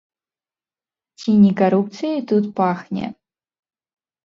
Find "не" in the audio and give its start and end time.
1.43-1.51